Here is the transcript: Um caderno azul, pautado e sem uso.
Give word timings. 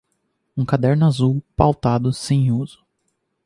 Um 0.57 0.65
caderno 0.65 1.05
azul, 1.05 1.43
pautado 1.55 2.09
e 2.09 2.13
sem 2.15 2.51
uso. 2.51 2.83